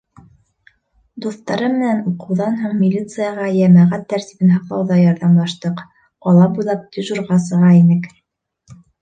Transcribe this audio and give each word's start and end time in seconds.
Дуҫтарым 1.25 1.75
менән 1.81 1.99
уҡыуҙан 2.11 2.57
һуң 2.61 2.73
милицияға 2.79 3.45
йәмәғәт 3.59 4.07
тәртибен 4.15 4.55
һаҡлауҙа 4.55 4.99
ярҙамлаштыҡ: 5.03 5.85
ҡала 6.29 6.49
буйлап 6.57 6.91
дежурға 6.99 7.41
сыға 7.47 7.71
инек. 7.85 8.11